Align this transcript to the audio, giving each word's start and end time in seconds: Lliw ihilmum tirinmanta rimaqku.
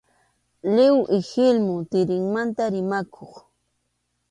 Lliw 0.73 0.97
ihilmum 1.17 1.81
tirinmanta 1.91 2.65
rimaqku. 2.73 3.25